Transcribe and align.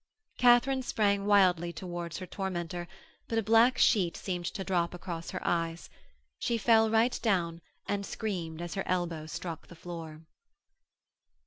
Katharine 0.39 0.81
sprang 0.81 1.27
wildly 1.27 1.71
towards 1.71 2.17
her 2.17 2.25
tormentor, 2.25 2.87
but 3.27 3.37
a 3.37 3.43
black 3.43 3.77
sheet 3.77 4.17
seemed 4.17 4.47
to 4.47 4.63
drop 4.63 4.95
across 4.95 5.29
her 5.29 5.41
eyes. 5.45 5.91
She 6.39 6.57
fell 6.57 6.89
right 6.89 7.19
down 7.21 7.61
and 7.87 8.03
screamed 8.03 8.63
as 8.63 8.73
her 8.73 8.87
elbow 8.87 9.27
struck 9.27 9.67
the 9.67 9.75
floor. 9.75 10.21